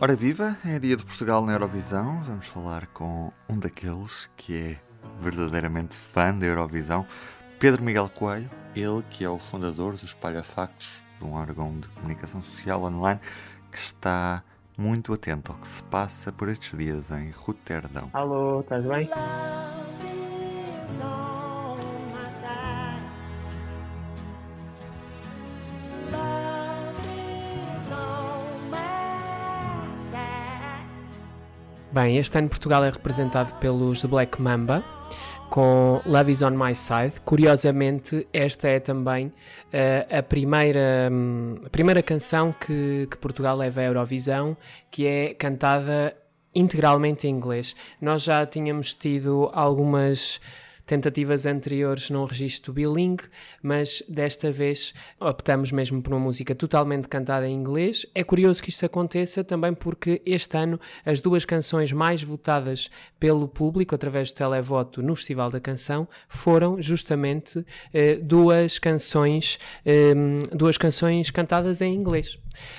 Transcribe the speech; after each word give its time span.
Ora 0.00 0.14
viva, 0.14 0.56
é 0.64 0.78
dia 0.78 0.96
de 0.96 1.04
Portugal 1.04 1.44
na 1.44 1.52
Eurovisão. 1.52 2.18
Vamos 2.22 2.46
falar 2.46 2.86
com 2.86 3.30
um 3.46 3.58
daqueles 3.58 4.28
que 4.38 4.56
é 4.56 4.80
verdadeiramente 5.20 5.94
fã 5.94 6.34
da 6.34 6.46
Eurovisão, 6.46 7.06
Pedro 7.58 7.82
Miguel 7.82 8.08
Coelho, 8.08 8.50
ele 8.74 9.02
que 9.10 9.22
é 9.22 9.28
o 9.28 9.38
fundador 9.38 9.96
do 9.96 10.04
Espalha 10.04 10.42
Factos, 10.42 11.04
de 11.18 11.24
um 11.26 11.34
órgão 11.34 11.78
de 11.78 11.88
comunicação 11.88 12.42
social 12.42 12.82
online 12.84 13.20
que 13.70 13.78
está 13.78 14.42
muito 14.78 15.12
atento 15.12 15.52
ao 15.52 15.58
que 15.58 15.68
se 15.68 15.82
passa 15.82 16.32
por 16.32 16.48
estes 16.48 16.78
dias 16.78 17.10
em 17.10 17.30
Roterdão. 17.30 18.08
Alô, 18.14 18.60
estás 18.60 18.84
bem? 18.84 19.10
Bem, 32.00 32.16
este 32.16 32.38
ano 32.38 32.48
Portugal 32.48 32.84
é 32.84 32.90
representado 32.90 33.52
pelos 33.54 34.04
Black 34.04 34.40
Mamba 34.40 34.84
com 35.50 36.00
Love 36.06 36.30
Is 36.30 36.42
On 36.42 36.52
My 36.52 36.72
Side. 36.72 37.20
Curiosamente, 37.24 38.24
esta 38.32 38.68
é 38.68 38.78
também 38.78 39.26
uh, 39.26 40.16
a, 40.16 40.22
primeira, 40.22 41.08
um, 41.10 41.56
a 41.66 41.68
primeira 41.68 42.00
canção 42.00 42.52
que, 42.52 43.08
que 43.10 43.16
Portugal 43.16 43.56
leva 43.56 43.80
à 43.80 43.84
Eurovisão, 43.86 44.56
que 44.92 45.08
é 45.08 45.34
cantada 45.34 46.14
integralmente 46.54 47.26
em 47.26 47.30
inglês. 47.30 47.74
Nós 48.00 48.22
já 48.22 48.46
tínhamos 48.46 48.94
tido 48.94 49.50
algumas 49.52 50.40
tentativas 50.88 51.44
anteriores 51.44 52.08
num 52.08 52.24
registro 52.24 52.72
bilingue, 52.72 53.24
mas 53.62 54.02
desta 54.08 54.50
vez 54.50 54.94
optamos 55.20 55.70
mesmo 55.70 56.02
por 56.02 56.14
uma 56.14 56.18
música 56.18 56.54
totalmente 56.54 57.06
cantada 57.08 57.46
em 57.46 57.54
inglês. 57.54 58.06
É 58.14 58.24
curioso 58.24 58.62
que 58.62 58.70
isto 58.70 58.86
aconteça 58.86 59.44
também 59.44 59.74
porque 59.74 60.22
este 60.24 60.56
ano 60.56 60.80
as 61.04 61.20
duas 61.20 61.44
canções 61.44 61.92
mais 61.92 62.22
votadas 62.22 62.90
pelo 63.20 63.46
público 63.46 63.94
através 63.94 64.32
do 64.32 64.36
televoto 64.36 65.02
no 65.02 65.14
Festival 65.14 65.50
da 65.50 65.60
Canção 65.60 66.08
foram 66.26 66.80
justamente 66.80 67.64
eh, 67.92 68.16
duas 68.16 68.78
canções, 68.78 69.58
eh, 69.84 70.14
duas 70.52 70.78
canções 70.78 71.30
cantadas 71.30 71.82
em 71.82 71.94
inglês. 71.94 72.38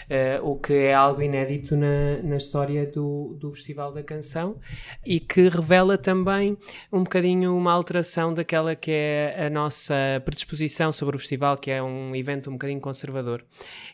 Uh, 0.10 0.50
o 0.50 0.58
que 0.58 0.74
é 0.74 0.94
algo 0.94 1.22
inédito 1.22 1.76
na, 1.76 2.22
na 2.24 2.38
história 2.38 2.86
do, 2.86 3.38
do 3.40 3.52
Festival 3.52 3.92
da 3.92 4.04
Canção 4.04 4.58
e 5.06 5.20
que 5.20 5.48
revela 5.48 5.98
também 5.98 6.58
um 6.92 7.04
bocadinho 7.04 7.56
uma 7.56 7.72
alteração 7.72 8.34
daquela 8.34 8.76
que 8.76 8.92
é 8.92 9.46
a 9.46 9.50
nossa 9.50 9.96
predisposição 10.26 10.92
sobre 10.92 11.16
o 11.16 11.20
festival, 11.20 11.58
que 11.58 11.72
é 11.72 11.82
um 11.82 12.16
evento 12.16 12.50
um 12.50 12.54
bocadinho 12.54 12.82
conservador. 12.82 13.44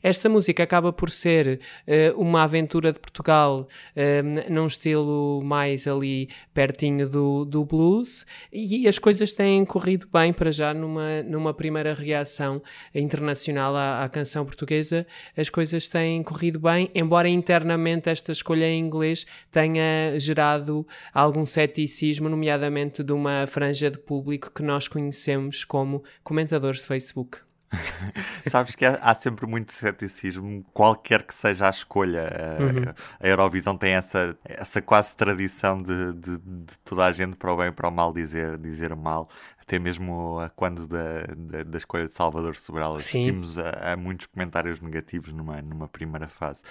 Esta 0.01 0.29
música 0.29 0.63
acaba 0.63 0.93
por 0.93 1.09
ser 1.09 1.59
uh, 1.87 2.19
uma 2.19 2.43
aventura 2.43 2.93
de 2.93 2.99
Portugal 2.99 3.67
uh, 3.95 4.51
num 4.51 4.67
estilo 4.67 5.41
mais 5.43 5.87
ali 5.87 6.29
pertinho 6.53 7.09
do, 7.09 7.45
do 7.45 7.65
blues 7.65 8.25
e 8.51 8.87
as 8.87 8.97
coisas 8.97 9.31
têm 9.31 9.65
corrido 9.65 10.07
bem 10.11 10.31
para 10.31 10.51
já 10.51 10.73
numa, 10.73 11.21
numa 11.23 11.53
primeira 11.53 11.93
reação 11.93 12.61
internacional 12.93 13.75
à, 13.75 14.03
à 14.03 14.09
canção 14.09 14.45
portuguesa. 14.45 15.05
As 15.35 15.49
coisas 15.49 15.74
coisas 15.75 15.87
têm 15.89 16.23
corrido 16.23 16.59
bem, 16.59 16.89
embora 16.95 17.27
internamente 17.27 18.09
esta 18.09 18.31
escolha 18.31 18.65
em 18.65 18.79
inglês 18.79 19.25
tenha 19.51 20.17
gerado 20.17 20.87
algum 21.13 21.45
ceticismo, 21.45 22.29
nomeadamente 22.29 23.03
de 23.03 23.11
uma 23.11 23.45
franja 23.45 23.91
de 23.91 23.97
público 23.97 24.51
que 24.53 24.63
nós 24.63 24.87
conhecemos 24.87 25.65
como 25.65 26.03
comentadores 26.23 26.79
de 26.79 26.87
Facebook. 26.87 27.39
Sabes 28.47 28.75
que 28.75 28.85
há, 28.85 28.95
há, 29.01 29.13
sempre 29.13 29.45
muito 29.45 29.71
ceticismo, 29.71 30.63
qualquer 30.73 31.23
que 31.23 31.33
seja 31.33 31.67
a 31.67 31.69
escolha. 31.69 32.27
Uhum. 32.59 32.93
A, 33.19 33.27
Eurovisão 33.27 33.77
tem 33.77 33.93
essa, 33.93 34.37
essa 34.43 34.81
quase 34.81 35.15
tradição 35.15 35.81
de, 35.81 36.13
de, 36.13 36.37
de, 36.37 36.79
toda 36.83 37.05
a 37.05 37.11
gente, 37.11 37.35
para 37.35 37.51
o 37.51 37.57
bem 37.57 37.67
e 37.67 37.71
para 37.71 37.87
o 37.87 37.91
mal, 37.91 38.13
dizer, 38.13 38.57
dizer 38.57 38.95
mal. 38.95 39.29
Até 39.59 39.79
mesmo 39.79 40.37
quando 40.55 40.87
da, 40.87 41.23
da, 41.35 41.63
da 41.63 41.77
escolha 41.77 42.05
de 42.05 42.13
Salvador 42.13 42.55
Sobral, 42.55 42.95
assistimos 42.95 43.57
a, 43.57 43.93
a, 43.93 43.97
muitos 43.97 44.27
comentários 44.27 44.79
negativos 44.79 45.33
numa, 45.33 45.61
numa 45.61 45.87
primeira 45.87 46.27
fase. 46.27 46.63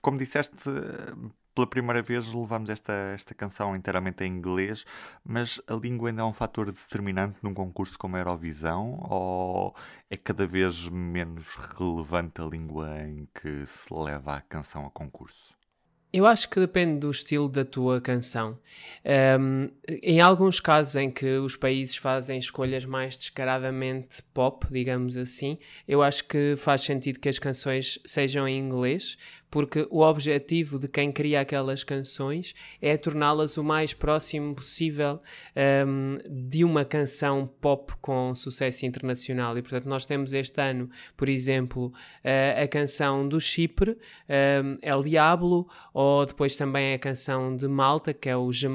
Como 0.00 0.16
disseste, 0.16 0.56
pela 1.56 1.66
primeira 1.66 2.02
vez 2.02 2.30
levamos 2.30 2.68
esta, 2.68 2.92
esta 2.92 3.34
canção 3.34 3.74
inteiramente 3.74 4.22
em 4.22 4.26
inglês, 4.30 4.84
mas 5.24 5.58
a 5.66 5.74
língua 5.74 6.10
ainda 6.10 6.20
é 6.20 6.24
um 6.24 6.32
fator 6.32 6.70
determinante 6.70 7.38
num 7.42 7.54
concurso 7.54 7.98
como 7.98 8.14
a 8.14 8.18
Eurovisão 8.18 8.98
ou 9.08 9.74
é 10.10 10.18
cada 10.18 10.46
vez 10.46 10.86
menos 10.90 11.56
relevante 11.78 12.42
a 12.42 12.44
língua 12.44 13.00
em 13.00 13.26
que 13.34 13.64
se 13.64 13.88
leva 13.90 14.36
a 14.36 14.40
canção 14.42 14.84
a 14.84 14.90
concurso? 14.90 15.56
Eu 16.12 16.24
acho 16.24 16.48
que 16.48 16.58
depende 16.58 17.00
do 17.00 17.10
estilo 17.10 17.46
da 17.46 17.62
tua 17.62 18.00
canção. 18.00 18.58
Um, 19.38 19.68
em 20.02 20.18
alguns 20.20 20.60
casos 20.60 20.96
em 20.96 21.10
que 21.10 21.36
os 21.36 21.56
países 21.56 21.96
fazem 21.96 22.38
escolhas 22.38 22.86
mais 22.86 23.18
descaradamente 23.18 24.22
pop, 24.32 24.66
digamos 24.70 25.16
assim, 25.16 25.58
eu 25.86 26.02
acho 26.02 26.24
que 26.24 26.54
faz 26.56 26.82
sentido 26.82 27.20
que 27.20 27.28
as 27.28 27.38
canções 27.38 27.98
sejam 28.04 28.48
em 28.48 28.58
inglês, 28.58 29.18
porque 29.50 29.86
o 29.90 30.00
objetivo 30.00 30.78
de 30.78 30.88
quem 30.88 31.12
cria 31.12 31.40
aquelas 31.40 31.84
canções 31.84 32.54
é 32.80 32.96
torná-las 32.96 33.56
o 33.56 33.64
mais 33.64 33.94
próximo 33.94 34.54
possível 34.54 35.20
um, 35.86 36.18
de 36.28 36.64
uma 36.64 36.84
canção 36.84 37.48
pop 37.60 37.94
com 38.00 38.34
sucesso 38.34 38.84
internacional. 38.86 39.56
E 39.56 39.62
portanto, 39.62 39.86
nós 39.86 40.06
temos 40.06 40.32
este 40.32 40.60
ano, 40.60 40.90
por 41.16 41.28
exemplo, 41.28 41.86
uh, 41.86 42.62
a 42.62 42.68
canção 42.68 43.28
do 43.28 43.40
Chipre, 43.40 43.92
um, 43.92 44.78
El 44.82 45.02
Diablo, 45.02 45.68
ou 45.94 46.26
depois 46.26 46.56
também 46.56 46.94
a 46.94 46.98
canção 46.98 47.56
de 47.56 47.68
Malta, 47.68 48.12
que 48.12 48.28
é 48.28 48.36
o 48.36 48.52
Je 48.52 48.66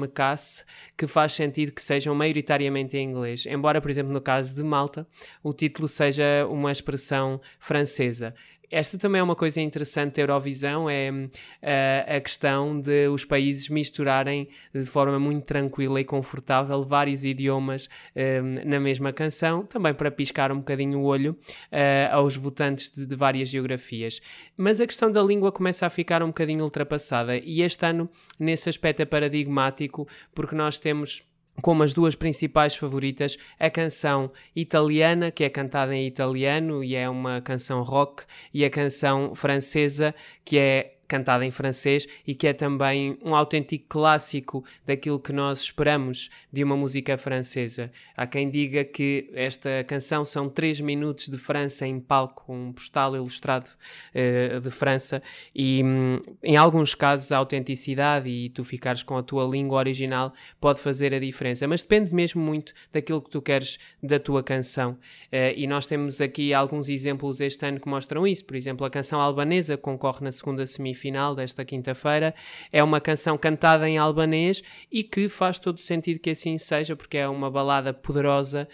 que 0.96 1.06
faz 1.06 1.34
sentido 1.34 1.72
que 1.72 1.82
sejam 1.82 2.14
maioritariamente 2.14 2.96
em 2.96 3.08
inglês. 3.08 3.46
Embora, 3.46 3.80
por 3.80 3.90
exemplo, 3.90 4.12
no 4.12 4.20
caso 4.20 4.54
de 4.54 4.62
Malta, 4.62 5.06
o 5.42 5.52
título 5.52 5.86
seja 5.86 6.46
uma 6.48 6.72
expressão 6.72 7.40
francesa 7.58 8.34
esta 8.72 8.96
também 8.96 9.20
é 9.20 9.22
uma 9.22 9.36
coisa 9.36 9.60
interessante 9.60 10.16
da 10.16 10.22
Eurovisão, 10.22 10.88
é 10.88 11.10
uh, 11.10 12.16
a 12.16 12.20
questão 12.20 12.80
de 12.80 13.06
os 13.08 13.22
países 13.22 13.68
misturarem 13.68 14.48
de 14.74 14.86
forma 14.86 15.18
muito 15.18 15.44
tranquila 15.44 16.00
e 16.00 16.04
confortável 16.04 16.82
vários 16.82 17.22
idiomas 17.22 17.84
uh, 17.84 18.66
na 18.66 18.80
mesma 18.80 19.12
canção, 19.12 19.66
também 19.66 19.92
para 19.92 20.10
piscar 20.10 20.50
um 20.50 20.56
bocadinho 20.56 21.00
o 21.00 21.04
olho 21.04 21.32
uh, 21.70 22.14
aos 22.14 22.34
votantes 22.34 22.88
de, 22.88 23.04
de, 23.04 23.14
várias 23.14 23.50
geografias. 23.50 24.22
Mas 24.56 24.80
a 24.80 24.86
questão 24.86 25.12
da 25.12 25.22
língua 25.22 25.52
começa 25.52 25.84
a 25.84 25.90
ficar 25.90 26.22
um 26.22 26.28
bocadinho 26.28 26.64
ultrapassada 26.64 27.36
e 27.36 27.60
este 27.60 27.84
ano, 27.84 28.08
nesse 28.40 28.70
aspecto, 28.70 29.02
é 29.02 29.04
paradigmático, 29.04 30.08
porque 30.34 30.56
nós 30.56 30.78
temos 30.78 31.22
como 31.60 31.82
as 31.82 31.92
duas 31.92 32.14
principais 32.14 32.74
favoritas, 32.74 33.36
a 33.58 33.68
canção 33.68 34.32
italiana, 34.56 35.30
que 35.30 35.44
é 35.44 35.50
cantada 35.50 35.94
em 35.94 36.06
italiano 36.06 36.82
e 36.82 36.94
é 36.94 37.08
uma 37.08 37.40
canção 37.40 37.82
rock, 37.82 38.24
e 38.54 38.64
a 38.64 38.70
canção 38.70 39.34
francesa, 39.34 40.14
que 40.44 40.58
é 40.58 40.94
cantada 41.12 41.44
em 41.44 41.50
francês 41.50 42.08
e 42.26 42.34
que 42.34 42.46
é 42.46 42.54
também 42.54 43.18
um 43.22 43.34
autêntico 43.34 43.84
clássico 43.86 44.64
daquilo 44.86 45.20
que 45.20 45.30
nós 45.30 45.60
esperamos 45.60 46.30
de 46.50 46.64
uma 46.64 46.74
música 46.74 47.18
francesa. 47.18 47.92
Há 48.16 48.26
quem 48.26 48.48
diga 48.48 48.82
que 48.82 49.28
esta 49.34 49.84
canção 49.86 50.24
são 50.24 50.48
três 50.48 50.80
minutos 50.80 51.28
de 51.28 51.36
França 51.36 51.86
em 51.86 52.00
palco, 52.00 52.50
um 52.50 52.72
postal 52.72 53.14
ilustrado 53.14 53.68
uh, 53.68 54.58
de 54.58 54.70
França, 54.70 55.22
e 55.54 55.82
um, 55.84 56.18
em 56.42 56.56
alguns 56.56 56.94
casos 56.94 57.30
a 57.30 57.36
autenticidade 57.36 58.30
e 58.30 58.48
tu 58.48 58.64
ficares 58.64 59.02
com 59.02 59.18
a 59.18 59.22
tua 59.22 59.44
língua 59.44 59.76
original 59.76 60.32
pode 60.58 60.80
fazer 60.80 61.12
a 61.12 61.18
diferença, 61.18 61.68
mas 61.68 61.82
depende 61.82 62.14
mesmo 62.14 62.40
muito 62.40 62.72
daquilo 62.90 63.20
que 63.20 63.28
tu 63.28 63.42
queres 63.42 63.78
da 64.02 64.18
tua 64.18 64.42
canção. 64.42 64.92
Uh, 65.30 65.52
e 65.56 65.66
nós 65.66 65.86
temos 65.86 66.22
aqui 66.22 66.54
alguns 66.54 66.88
exemplos 66.88 67.38
este 67.42 67.66
ano 67.66 67.78
que 67.78 67.88
mostram 67.88 68.26
isso. 68.26 68.46
Por 68.46 68.56
exemplo, 68.56 68.86
a 68.86 68.90
canção 68.90 69.20
albanesa 69.20 69.76
concorre 69.76 70.24
na 70.24 70.32
segunda 70.32 70.66
semifinal 70.66 71.01
final 71.02 71.34
desta 71.34 71.64
quinta-feira. 71.64 72.32
É 72.72 72.82
uma 72.82 73.00
canção 73.00 73.36
cantada 73.36 73.88
em 73.88 73.98
albanês 73.98 74.62
e 74.90 75.02
que 75.02 75.28
faz 75.28 75.58
todo 75.58 75.80
sentido 75.80 76.20
que 76.20 76.30
assim 76.30 76.56
seja, 76.56 76.94
porque 76.94 77.18
é 77.18 77.28
uma 77.28 77.50
balada 77.50 77.92
poderosa 77.92 78.68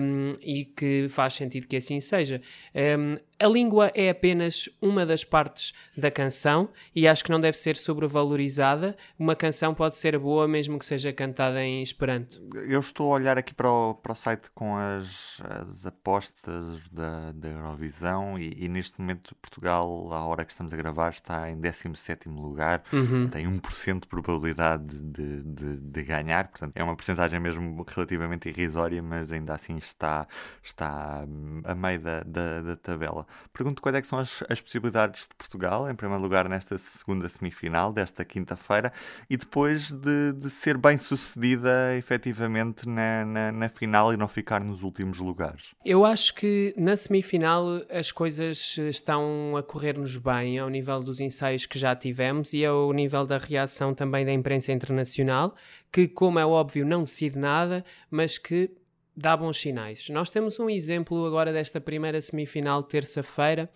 um, 0.00 0.32
e 0.40 0.64
que 0.64 1.06
faz 1.10 1.34
sentido 1.34 1.66
que 1.66 1.76
assim 1.76 2.00
seja. 2.00 2.40
Um, 2.74 3.18
a 3.38 3.46
língua 3.46 3.90
é 3.94 4.10
apenas 4.10 4.68
uma 4.80 5.04
das 5.04 5.22
partes 5.22 5.74
da 5.96 6.10
canção 6.10 6.70
e 6.94 7.06
acho 7.06 7.22
que 7.22 7.30
não 7.30 7.40
deve 7.40 7.56
ser 7.56 7.76
sobrevalorizada. 7.76 8.96
Uma 9.18 9.36
canção 9.36 9.74
pode 9.74 9.96
ser 9.96 10.18
boa 10.18 10.48
mesmo 10.48 10.78
que 10.78 10.84
seja 10.84 11.12
cantada 11.12 11.62
em 11.62 11.82
Esperanto. 11.82 12.40
Eu 12.66 12.80
estou 12.80 13.12
a 13.12 13.16
olhar 13.16 13.36
aqui 13.36 13.54
para 13.54 13.70
o, 13.70 13.94
para 13.94 14.12
o 14.12 14.14
site 14.14 14.50
com 14.54 14.76
as, 14.76 15.40
as 15.42 15.86
apostas 15.86 16.88
da, 16.90 17.32
da 17.32 17.48
Eurovisão 17.48 18.38
e, 18.38 18.64
e, 18.64 18.68
neste 18.68 19.00
momento 19.00 19.34
Portugal, 19.36 20.12
à 20.12 20.24
hora 20.24 20.44
que 20.44 20.52
estamos 20.52 20.72
a 20.72 20.76
gravar, 20.76 21.10
está 21.10 21.50
em 21.50 21.60
17 21.60 22.28
lugar. 22.28 22.82
Uhum. 22.92 23.28
Tem 23.28 23.46
1% 23.46 24.00
de 24.00 24.06
probabilidade 24.08 24.98
de, 25.00 25.42
de, 25.42 25.76
de, 25.76 26.02
ganhar, 26.02 26.48
portanto 26.48 26.72
é 26.74 26.82
uma 26.82 26.96
porcentagem 26.96 27.38
mesmo 27.38 27.84
relativamente 27.86 28.48
irrisória, 28.48 29.02
mas 29.02 29.30
ainda 29.30 29.54
assim 29.54 29.76
está, 29.76 30.26
está 30.62 31.24
a 31.64 31.74
meio 31.74 32.00
da, 32.00 32.22
da, 32.22 32.62
da 32.62 32.76
tabela. 32.76 33.25
Pergunto 33.52 33.82
quais 33.82 33.96
é 33.96 34.02
são 34.02 34.18
as, 34.18 34.42
as, 34.48 34.60
possibilidades 34.60 35.22
de 35.22 35.34
Portugal, 35.34 35.90
em 35.90 35.94
primeiro 35.94 36.22
lugar, 36.22 36.48
nesta 36.48 36.78
segunda 36.78 37.28
semifinal, 37.28 37.92
desta 37.92 38.24
quinta-feira, 38.24 38.92
e 39.28 39.36
depois 39.36 39.90
de, 39.90 40.32
de, 40.32 40.50
ser 40.50 40.76
bem 40.76 40.96
sucedida 40.96 41.94
efetivamente 41.96 42.88
na, 42.88 43.24
na, 43.24 43.52
na, 43.52 43.68
final 43.68 44.12
e 44.12 44.16
não 44.16 44.28
ficar 44.28 44.62
nos 44.62 44.82
últimos 44.82 45.18
lugares. 45.18 45.74
Eu 45.84 46.04
acho 46.04 46.34
que 46.34 46.74
na 46.76 46.96
semifinal 46.96 47.66
as 47.90 48.12
coisas 48.12 48.78
estão 48.78 49.56
a 49.56 49.62
correr-nos 49.62 50.16
bem 50.16 50.58
ao 50.58 50.68
nível 50.68 51.02
dos 51.02 51.20
ensaios 51.20 51.66
que 51.66 51.78
já 51.78 51.94
tivemos 51.94 52.52
e 52.52 52.64
ao 52.64 52.92
nível 52.92 53.26
da 53.26 53.38
reação 53.38 53.94
também 53.94 54.24
da 54.24 54.32
imprensa 54.32 54.72
internacional, 54.72 55.54
que, 55.92 56.06
como 56.06 56.38
é 56.38 56.46
óbvio, 56.46 56.84
não 56.84 57.04
decide 57.04 57.38
nada, 57.38 57.84
mas 58.10 58.38
que 58.38 58.70
dá 59.16 59.34
bons 59.34 59.58
sinais. 59.58 60.10
Nós 60.10 60.28
temos 60.28 60.60
um 60.60 60.68
exemplo 60.68 61.24
agora 61.24 61.52
desta 61.52 61.80
primeira 61.80 62.20
semifinal 62.20 62.82
terça-feira, 62.82 63.70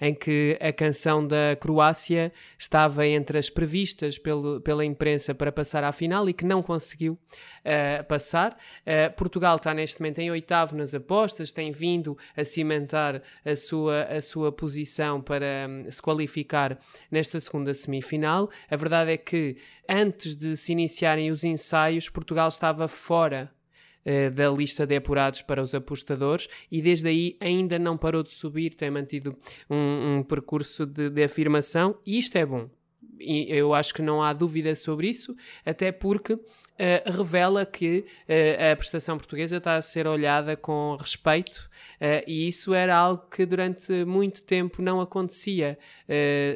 em 0.00 0.14
que 0.14 0.56
a 0.60 0.72
canção 0.72 1.26
da 1.26 1.54
Croácia 1.60 2.32
estava 2.58 3.06
entre 3.06 3.36
as 3.36 3.50
previstas 3.50 4.18
pelo, 4.18 4.60
pela 4.62 4.84
imprensa 4.84 5.34
para 5.34 5.52
passar 5.52 5.84
à 5.84 5.92
final 5.92 6.28
e 6.28 6.32
que 6.32 6.46
não 6.46 6.62
conseguiu 6.62 7.12
uh, 7.12 8.04
passar. 8.08 8.56
Uh, 8.86 9.14
Portugal 9.16 9.56
está 9.56 9.74
neste 9.74 10.00
momento 10.00 10.20
em 10.20 10.30
oitavo 10.30 10.74
nas 10.74 10.94
apostas, 10.94 11.52
tem 11.52 11.72
vindo 11.72 12.16
a 12.34 12.42
cimentar 12.42 13.22
a 13.44 13.54
sua, 13.54 14.04
a 14.04 14.22
sua 14.22 14.50
posição 14.50 15.20
para 15.20 15.66
um, 15.68 15.90
se 15.90 16.00
qualificar 16.00 16.78
nesta 17.10 17.38
segunda 17.38 17.74
semifinal. 17.74 18.48
A 18.70 18.76
verdade 18.76 19.12
é 19.12 19.16
que 19.18 19.56
antes 19.86 20.34
de 20.34 20.56
se 20.56 20.72
iniciarem 20.72 21.30
os 21.30 21.44
ensaios, 21.44 22.08
Portugal 22.08 22.48
estava 22.48 22.88
fora 22.88 23.54
eh, 24.06 24.30
da 24.30 24.48
lista 24.48 24.86
de 24.86 24.94
apurados 24.94 25.42
para 25.42 25.60
os 25.60 25.74
apostadores 25.74 26.48
e 26.70 26.80
desde 26.80 27.08
aí 27.08 27.36
ainda 27.40 27.76
não 27.78 27.98
parou 27.98 28.22
de 28.22 28.30
subir, 28.30 28.72
tem 28.74 28.90
mantido 28.90 29.36
um, 29.68 30.18
um 30.18 30.22
percurso 30.22 30.86
de, 30.86 31.10
de 31.10 31.24
afirmação 31.24 31.98
e 32.06 32.16
isto 32.16 32.36
é 32.36 32.46
bom. 32.46 32.70
Eu 33.20 33.74
acho 33.74 33.94
que 33.94 34.02
não 34.02 34.22
há 34.22 34.32
dúvida 34.32 34.74
sobre 34.74 35.08
isso, 35.08 35.34
até 35.64 35.90
porque 35.92 36.38
uh, 36.76 37.12
revela 37.16 37.64
que 37.64 38.04
uh, 38.28 38.72
a 38.72 38.76
prestação 38.76 39.16
portuguesa 39.16 39.56
está 39.56 39.76
a 39.76 39.82
ser 39.82 40.06
olhada 40.06 40.56
com 40.56 40.96
respeito 40.98 41.68
uh, 42.00 42.22
e 42.26 42.46
isso 42.46 42.74
era 42.74 42.96
algo 42.96 43.24
que 43.30 43.44
durante 43.46 44.04
muito 44.04 44.42
tempo 44.42 44.82
não 44.82 45.00
acontecia 45.00 45.78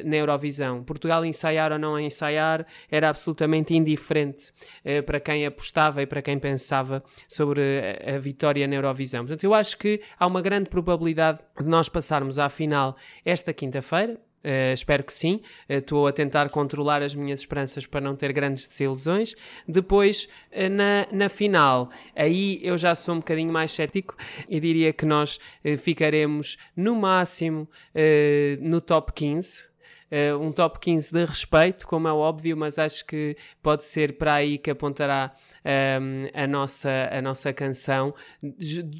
na 0.05 0.15
Eurovisão. 0.15 0.83
Portugal 0.83 1.25
ensaiar 1.25 1.71
ou 1.71 1.79
não 1.79 1.99
ensaiar 1.99 2.65
era 2.89 3.09
absolutamente 3.09 3.75
indiferente 3.75 4.51
para 5.05 5.19
quem 5.19 5.45
apostava 5.45 6.01
e 6.01 6.05
para 6.05 6.21
quem 6.21 6.39
pensava 6.39 7.03
sobre 7.27 7.61
a, 7.61 8.15
a 8.15 8.19
vitória 8.19 8.67
na 8.67 8.75
Eurovisão. 8.75 9.25
Portanto, 9.25 9.43
eu 9.43 9.53
acho 9.53 9.77
que 9.77 10.01
há 10.17 10.25
uma 10.25 10.41
grande 10.41 10.69
probabilidade 10.69 11.39
de 11.59 11.65
nós 11.65 11.89
passarmos 11.89 12.39
à 12.39 12.49
final 12.49 12.95
esta 13.25 13.53
quinta-feira 13.53 14.19
Uh, 14.43 14.73
espero 14.73 15.03
que 15.03 15.13
sim. 15.13 15.39
Estou 15.69 16.05
uh, 16.05 16.07
a 16.07 16.11
tentar 16.11 16.49
controlar 16.49 17.01
as 17.03 17.13
minhas 17.13 17.41
esperanças 17.41 17.85
para 17.85 18.01
não 18.01 18.15
ter 18.15 18.33
grandes 18.33 18.67
desilusões. 18.67 19.35
Depois, 19.67 20.27
uh, 20.51 20.69
na, 20.69 21.07
na 21.11 21.29
final, 21.29 21.89
aí 22.15 22.59
eu 22.63 22.77
já 22.77 22.95
sou 22.95 23.15
um 23.15 23.19
bocadinho 23.19 23.53
mais 23.53 23.71
cético 23.71 24.15
e 24.49 24.59
diria 24.59 24.91
que 24.91 25.05
nós 25.05 25.39
ficaremos 25.79 26.57
no 26.75 26.95
máximo 26.95 27.67
no 28.59 28.81
top 28.81 29.13
15. 29.13 29.63
um 30.39 30.51
top 30.51 30.79
15 30.79 31.13
de 31.13 31.25
respeito, 31.25 31.87
como 31.87 32.07
é 32.07 32.13
óbvio, 32.13 32.57
mas 32.57 32.79
acho 32.79 33.05
que 33.05 33.35
pode 33.61 33.83
ser 33.83 34.17
para 34.17 34.35
aí 34.35 34.57
que 34.57 34.71
apontará 34.71 35.33
um, 35.65 36.27
a, 36.33 36.47
nossa, 36.47 37.09
a 37.11 37.21
nossa 37.21 37.53
canção. 37.53 38.13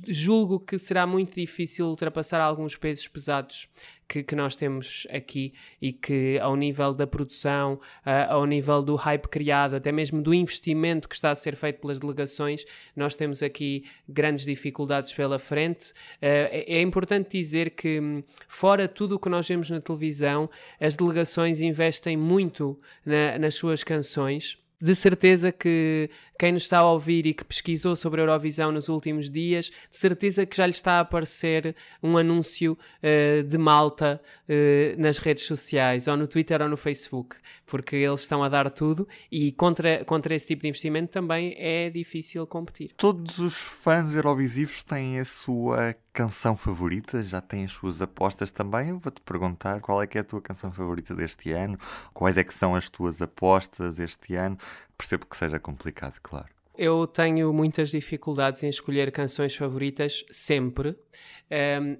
Julgo 0.07 0.59
que 0.59 0.77
será 0.77 1.05
muito 1.05 1.39
difícil 1.39 1.87
ultrapassar 1.87 2.39
alguns 2.41 2.75
pesos 2.75 3.07
pesados 3.07 3.67
que, 4.07 4.23
que, 4.23 4.35
nós 4.35 4.57
temos 4.57 5.07
aqui 5.09 5.53
e 5.81 5.93
que, 5.93 6.37
ao 6.39 6.55
nível 6.57 6.93
da 6.93 7.07
produção, 7.07 7.75
uh, 8.05 8.29
ao 8.29 8.45
nível 8.45 8.81
do 8.81 8.95
hype 8.95 9.27
criado, 9.29 9.75
até 9.75 9.89
mesmo 9.89 10.21
do 10.21 10.33
investimento 10.33 11.07
que 11.07 11.15
está 11.15 11.31
a 11.31 11.35
ser 11.35 11.55
feito 11.55 11.79
pelas 11.79 11.97
delegações, 11.97 12.65
nós 12.93 13.15
temos 13.15 13.41
aqui 13.41 13.85
grandes 14.09 14.43
dificuldades 14.43 15.13
pela 15.13 15.39
frente. 15.39 15.91
Uh, 15.91 15.93
é, 16.21 16.75
é, 16.77 16.81
importante 16.81 17.37
dizer 17.37 17.69
que, 17.69 18.21
fora 18.49 18.85
tudo 18.85 19.15
o 19.15 19.19
que 19.19 19.29
nós 19.29 19.47
vemos 19.47 19.69
na 19.69 19.79
televisão, 19.79 20.49
as 20.77 20.97
delegações 20.97 21.61
investem 21.61 22.17
muito 22.17 22.77
na, 23.05 23.39
nas 23.39 23.55
suas 23.55 23.81
canções 23.81 24.61
de 24.81 24.95
certeza 24.95 25.51
que 25.51 26.09
quem 26.39 26.51
nos 26.51 26.63
está 26.63 26.79
a 26.79 26.91
ouvir 26.91 27.27
e 27.27 27.33
que 27.35 27.45
pesquisou 27.45 27.95
sobre 27.95 28.19
a 28.19 28.23
Eurovisão 28.23 28.71
nos 28.71 28.89
últimos 28.89 29.29
dias, 29.29 29.65
de 29.65 29.97
certeza 29.97 30.43
que 30.45 30.57
já 30.57 30.65
lhe 30.65 30.71
está 30.71 30.93
a 30.93 30.99
aparecer 31.01 31.75
um 32.01 32.17
anúncio 32.17 32.75
uh, 32.75 33.43
de 33.43 33.57
Malta 33.59 34.19
uh, 34.49 34.99
nas 34.99 35.19
redes 35.19 35.43
sociais, 35.43 36.07
ou 36.07 36.17
no 36.17 36.27
Twitter 36.27 36.59
ou 36.61 36.67
no 36.67 36.77
Facebook, 36.77 37.35
porque 37.65 37.95
eles 37.95 38.21
estão 38.21 38.43
a 38.43 38.49
dar 38.49 38.71
tudo 38.71 39.07
e 39.31 39.51
contra, 39.51 40.03
contra 40.03 40.33
esse 40.33 40.47
tipo 40.47 40.63
de 40.63 40.69
investimento 40.69 41.11
também 41.11 41.53
é 41.57 41.89
difícil 41.91 42.47
competir. 42.47 42.91
Todos 42.97 43.37
os 43.37 43.55
fãs 43.55 44.15
eurovisivos 44.15 44.81
têm 44.81 45.19
a 45.19 45.25
sua 45.25 45.95
canção 46.13 46.57
favorita, 46.57 47.23
já 47.23 47.41
têm 47.41 47.65
as 47.65 47.71
suas 47.71 48.01
apostas 48.01 48.51
também. 48.51 48.93
Vou-te 48.93 49.21
perguntar 49.21 49.79
qual 49.79 50.01
é 50.01 50.07
que 50.07 50.17
é 50.17 50.21
a 50.21 50.23
tua 50.23 50.41
canção 50.41 50.71
favorita 50.71 51.15
deste 51.15 51.51
ano, 51.51 51.77
quais 52.13 52.37
é 52.37 52.43
que 52.43 52.53
são 52.53 52.75
as 52.75 52.89
tuas 52.89 53.21
apostas 53.21 53.99
este 53.99 54.35
ano. 54.35 54.57
Percebo 54.97 55.25
que 55.25 55.37
seja 55.37 55.59
complicado, 55.59 56.19
claro. 56.21 56.49
Eu 56.77 57.05
tenho 57.05 57.51
muitas 57.53 57.89
dificuldades 57.89 58.63
em 58.63 58.69
escolher 58.69 59.11
canções 59.11 59.55
favoritas 59.55 60.25
sempre. 60.31 60.95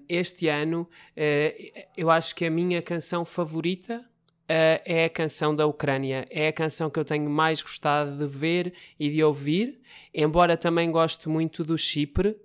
Este 0.07 0.47
ano, 0.47 0.89
uh, 1.17 1.85
eu 1.95 2.09
acho 2.09 2.33
que 2.33 2.45
a 2.45 2.49
minha 2.49 2.81
canção 2.81 3.25
favorita 3.25 3.97
uh, 3.97 4.81
é 4.85 5.05
a 5.05 5.09
canção 5.09 5.55
da 5.55 5.67
Ucrânia. 5.67 6.25
É 6.31 6.47
a 6.47 6.53
canção 6.53 6.89
que 6.89 6.97
eu 6.97 7.05
tenho 7.05 7.29
mais 7.29 7.61
gostado 7.61 8.17
de 8.17 8.25
ver 8.25 8.73
e 8.99 9.09
de 9.09 9.23
ouvir, 9.23 9.81
embora 10.13 10.55
também 10.55 10.89
goste 10.89 11.27
muito 11.27 11.63
do 11.63 11.77
Chipre. 11.77 12.35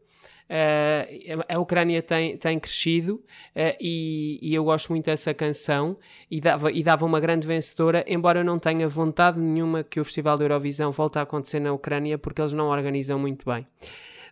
Uh, 0.48 1.42
a 1.48 1.58
Ucrânia 1.58 2.00
tem, 2.00 2.36
tem 2.36 2.58
crescido 2.60 3.16
uh, 3.16 3.76
e, 3.80 4.38
e, 4.40 4.54
eu 4.54 4.62
gosto 4.62 4.90
muito 4.90 5.06
dessa 5.06 5.34
canção 5.34 5.96
e 6.30 6.40
dava, 6.40 6.70
e 6.70 6.84
dava 6.84 7.04
uma 7.04 7.18
grande 7.18 7.48
vencedora, 7.48 8.04
embora 8.06 8.40
eu 8.40 8.44
não 8.44 8.56
tenha 8.56 8.88
vontade 8.88 9.40
nenhuma 9.40 9.82
que 9.82 9.98
o 9.98 10.04
Festival 10.04 10.38
da 10.38 10.44
Eurovisão 10.44 10.92
volte 10.92 11.18
a 11.18 11.22
acontecer 11.22 11.58
na 11.58 11.72
Ucrânia 11.72 12.16
porque 12.16 12.40
eles 12.40 12.52
não 12.52 12.68
organizam 12.68 13.18
muito 13.18 13.44
bem. 13.44 13.66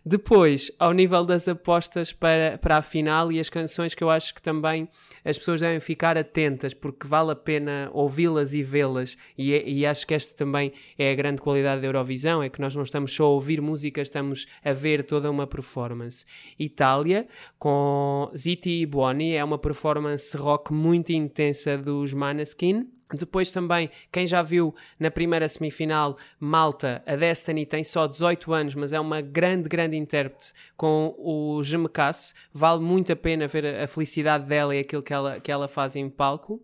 Depois, 0.07 0.71
ao 0.77 0.93
nível 0.93 1.25
das 1.25 1.47
apostas 1.47 2.13
para, 2.13 2.59
para 2.59 2.77
a 2.77 2.81
final 2.83 3.31
e 3.31 3.39
as 3.39 3.49
canções 3.49 3.95
que 3.95 4.03
eu 4.03 4.09
acho 4.11 4.35
que 4.35 4.41
também 4.41 4.87
as 5.23 5.35
pessoas 5.35 5.61
devem 5.61 5.79
ficar 5.79 6.15
atentas 6.15 6.75
porque 6.75 7.07
vale 7.07 7.31
a 7.31 7.35
pena 7.35 7.89
ouvi-las 7.91 8.53
e 8.53 8.61
vê-las 8.61 9.17
e, 9.35 9.51
e, 9.51 9.83
acho 9.83 10.05
que 10.05 10.13
esta 10.13 10.35
também 10.35 10.71
é 10.95 11.11
a 11.11 11.15
grande 11.15 11.41
qualidade 11.41 11.81
da 11.81 11.87
Eurovisão, 11.87 12.43
é 12.43 12.49
que 12.49 12.61
nós 12.61 12.75
não 12.75 12.83
estamos 12.83 13.13
só 13.13 13.23
a 13.23 13.29
ouvir 13.29 13.59
música, 13.61 13.99
estamos 13.99 14.45
a 14.63 14.73
ver 14.73 15.03
toda 15.03 15.31
uma 15.31 15.47
performance. 15.47 16.23
Itália, 16.59 17.25
com 17.57 18.29
Ziti 18.37 18.81
e 18.81 18.85
Buoni, 18.85 19.33
é 19.33 19.43
uma 19.43 19.57
performance 19.57 20.37
rock 20.37 20.71
muito 20.71 21.11
intensa 21.13 21.79
dos 21.79 22.13
Maneskin 22.13 22.87
depois 23.13 23.51
também, 23.51 23.89
quem 24.11 24.25
já 24.25 24.41
viu 24.41 24.73
na 24.99 25.11
primeira 25.11 25.47
semifinal, 25.47 26.17
Malta, 26.39 27.03
a 27.05 27.15
Destiny 27.15 27.65
tem 27.65 27.83
só 27.83 28.07
18 28.07 28.51
anos, 28.53 28.75
mas 28.75 28.93
é 28.93 28.99
uma 28.99 29.21
grande, 29.21 29.69
grande 29.69 29.95
intérprete 29.95 30.53
com 30.75 31.15
o 31.17 31.61
Gemecas. 31.63 32.33
Vale 32.53 32.81
muito 32.81 33.11
a 33.11 33.15
pena 33.15 33.47
ver 33.47 33.65
a 33.65 33.87
felicidade 33.87 34.45
dela 34.45 34.75
e 34.75 34.79
aquilo 34.79 35.03
que 35.03 35.13
ela, 35.13 35.39
que 35.39 35.51
ela 35.51 35.67
faz 35.67 35.95
em 35.95 36.09
palco. 36.09 36.61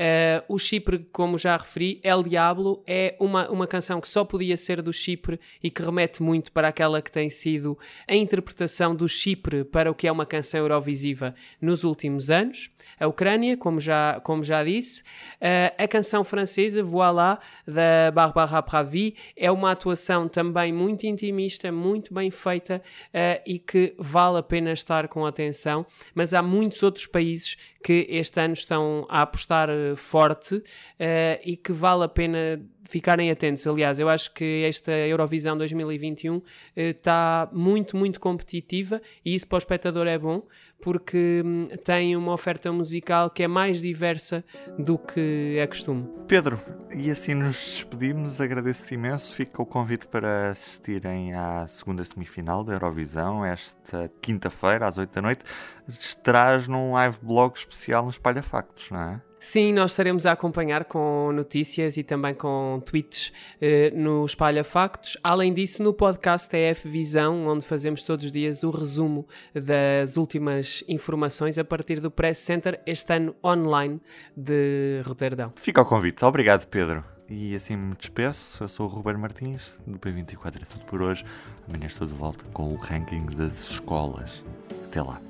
Uh, 0.00 0.40
o 0.48 0.58
Chipre, 0.58 1.06
como 1.12 1.36
já 1.36 1.54
referi, 1.58 2.00
El 2.02 2.22
Diablo 2.22 2.82
é 2.86 3.14
uma, 3.20 3.50
uma 3.50 3.66
canção 3.66 4.00
que 4.00 4.08
só 4.08 4.24
podia 4.24 4.56
ser 4.56 4.80
do 4.80 4.94
Chipre 4.94 5.38
e 5.62 5.70
que 5.70 5.82
remete 5.82 6.22
muito 6.22 6.50
para 6.52 6.68
aquela 6.68 7.02
que 7.02 7.12
tem 7.12 7.28
sido 7.28 7.78
a 8.08 8.14
interpretação 8.14 8.96
do 8.96 9.06
Chipre 9.06 9.62
para 9.62 9.90
o 9.90 9.94
que 9.94 10.08
é 10.08 10.12
uma 10.12 10.24
canção 10.24 10.60
eurovisiva 10.60 11.34
nos 11.60 11.84
últimos 11.84 12.30
anos. 12.30 12.70
A 12.98 13.06
Ucrânia, 13.06 13.58
como 13.58 13.78
já, 13.78 14.18
como 14.20 14.42
já 14.42 14.64
disse. 14.64 15.02
Uh, 15.02 15.69
a 15.78 15.88
canção 15.88 16.24
francesa, 16.24 16.82
Voilà, 16.82 17.38
da 17.66 18.10
Barbara 18.12 18.62
Pravi, 18.62 19.16
é 19.36 19.50
uma 19.50 19.72
atuação 19.72 20.28
também 20.28 20.72
muito 20.72 21.06
intimista, 21.06 21.70
muito 21.70 22.12
bem 22.12 22.30
feita 22.30 22.82
uh, 23.08 23.42
e 23.46 23.58
que 23.58 23.94
vale 23.98 24.38
a 24.38 24.42
pena 24.42 24.72
estar 24.72 25.08
com 25.08 25.24
atenção. 25.26 25.86
Mas 26.14 26.34
há 26.34 26.42
muitos 26.42 26.82
outros 26.82 27.06
países 27.06 27.56
que 27.82 28.06
este 28.10 28.40
ano 28.40 28.54
estão 28.54 29.06
a 29.08 29.22
apostar 29.22 29.68
forte 29.96 30.56
uh, 30.56 30.62
e 31.44 31.56
que 31.56 31.72
vale 31.72 32.04
a 32.04 32.08
pena 32.08 32.60
ficarem 32.90 33.30
atentos. 33.30 33.66
Aliás, 33.66 33.98
eu 33.98 34.08
acho 34.08 34.34
que 34.34 34.64
esta 34.64 34.92
Eurovisão 34.92 35.56
2021 35.56 36.42
está 36.76 37.48
uh, 37.50 37.56
muito, 37.56 37.96
muito 37.96 38.20
competitiva 38.20 39.00
e 39.24 39.34
isso 39.34 39.46
para 39.46 39.56
o 39.56 39.58
espectador 39.58 40.06
é 40.06 40.18
bom 40.18 40.42
porque 40.80 41.42
hum, 41.44 41.68
tem 41.84 42.16
uma 42.16 42.32
oferta 42.32 42.72
musical 42.72 43.30
que 43.30 43.42
é 43.42 43.48
mais 43.48 43.80
diversa 43.80 44.44
do 44.78 44.98
que 44.98 45.56
é 45.58 45.66
costume. 45.66 46.08
Pedro, 46.26 46.60
e 46.94 47.10
assim 47.10 47.34
nos 47.34 47.56
despedimos. 47.56 48.40
Agradeço-te 48.40 48.94
imenso. 48.94 49.34
Fica 49.34 49.62
o 49.62 49.66
convite 49.66 50.06
para 50.06 50.50
assistirem 50.50 51.34
à 51.34 51.66
segunda 51.66 52.02
semifinal 52.02 52.64
da 52.64 52.72
Eurovisão, 52.72 53.44
esta 53.44 54.10
quinta-feira, 54.20 54.86
às 54.86 54.98
8 54.98 55.12
da 55.12 55.22
noite. 55.22 55.44
Estarás 55.88 56.66
num 56.66 56.92
live 56.92 57.18
blog 57.22 57.56
especial 57.56 58.04
no 58.04 58.10
Espalha 58.10 58.42
Factos, 58.42 58.90
não 58.90 59.00
é? 59.00 59.29
Sim, 59.42 59.72
nós 59.72 59.92
estaremos 59.92 60.26
a 60.26 60.32
acompanhar 60.32 60.84
com 60.84 61.32
notícias 61.32 61.96
e 61.96 62.04
também 62.04 62.34
com 62.34 62.82
tweets 62.84 63.32
eh, 63.58 63.90
no 63.96 64.26
Espalha 64.26 64.62
Factos. 64.62 65.16
Além 65.24 65.54
disso, 65.54 65.82
no 65.82 65.94
podcast 65.94 66.54
EF 66.54 66.86
Visão, 66.86 67.46
onde 67.46 67.64
fazemos 67.64 68.02
todos 68.02 68.26
os 68.26 68.30
dias 68.30 68.62
o 68.62 68.70
resumo 68.70 69.26
das 69.54 70.18
últimas 70.18 70.84
informações 70.86 71.58
a 71.58 71.64
partir 71.64 72.00
do 72.00 72.10
Press 72.10 72.36
Center, 72.36 72.82
este 72.86 73.14
ano 73.14 73.34
online 73.42 73.98
de 74.36 75.00
Roterdão. 75.06 75.54
Fica 75.56 75.80
o 75.80 75.86
convite. 75.86 76.22
Obrigado, 76.22 76.66
Pedro. 76.66 77.02
E 77.26 77.56
assim 77.56 77.76
me 77.76 77.94
despeço. 77.94 78.62
Eu 78.62 78.68
sou 78.68 78.86
o 78.86 78.88
Ruben 78.90 79.16
Martins, 79.16 79.80
do 79.86 79.98
P24 79.98 80.56
é 80.60 80.64
tudo 80.66 80.84
por 80.84 81.00
hoje. 81.00 81.24
Amanhã 81.66 81.86
estou 81.86 82.06
de 82.06 82.12
volta 82.12 82.44
com 82.52 82.68
o 82.68 82.76
ranking 82.76 83.24
das 83.34 83.70
escolas. 83.70 84.44
Até 84.86 85.00
lá. 85.00 85.29